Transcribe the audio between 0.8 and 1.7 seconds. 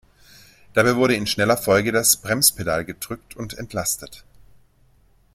wurde in schneller